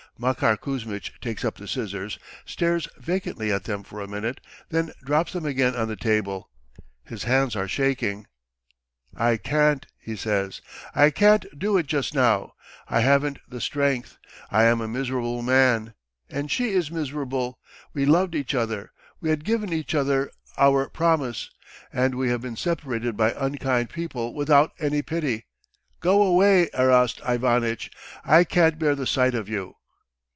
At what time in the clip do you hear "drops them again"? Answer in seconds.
5.03-5.73